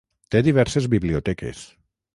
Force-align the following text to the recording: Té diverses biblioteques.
Té 0.35 0.39
diverses 0.47 0.89
biblioteques. 0.95 1.65